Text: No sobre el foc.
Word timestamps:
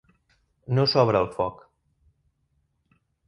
No 0.77 0.85
sobre 0.93 1.21
el 1.25 1.29
foc. 1.37 1.61